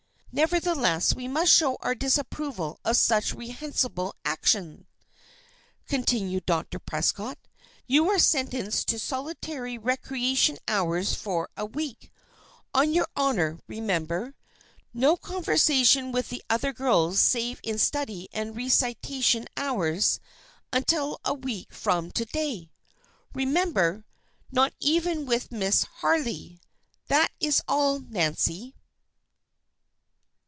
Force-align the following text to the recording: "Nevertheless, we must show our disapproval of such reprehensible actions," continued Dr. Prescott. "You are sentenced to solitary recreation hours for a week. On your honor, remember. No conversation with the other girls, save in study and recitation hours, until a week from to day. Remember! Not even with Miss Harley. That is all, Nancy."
"Nevertheless, 0.33 1.13
we 1.13 1.27
must 1.27 1.51
show 1.51 1.75
our 1.81 1.93
disapproval 1.93 2.79
of 2.85 2.95
such 2.95 3.33
reprehensible 3.33 4.15
actions," 4.23 4.85
continued 5.89 6.45
Dr. 6.45 6.79
Prescott. 6.79 7.37
"You 7.85 8.09
are 8.09 8.17
sentenced 8.17 8.87
to 8.87 8.97
solitary 8.97 9.77
recreation 9.77 10.57
hours 10.69 11.13
for 11.15 11.49
a 11.57 11.65
week. 11.65 12.13
On 12.73 12.93
your 12.93 13.09
honor, 13.13 13.59
remember. 13.67 14.33
No 14.93 15.17
conversation 15.17 16.13
with 16.13 16.29
the 16.29 16.41
other 16.49 16.71
girls, 16.71 17.19
save 17.19 17.59
in 17.61 17.77
study 17.77 18.29
and 18.31 18.55
recitation 18.55 19.47
hours, 19.57 20.21
until 20.71 21.19
a 21.25 21.33
week 21.33 21.73
from 21.73 22.09
to 22.11 22.23
day. 22.23 22.71
Remember! 23.35 24.05
Not 24.49 24.71
even 24.79 25.25
with 25.25 25.51
Miss 25.51 25.83
Harley. 25.83 26.61
That 27.09 27.31
is 27.41 27.61
all, 27.67 27.99
Nancy." 27.99 28.75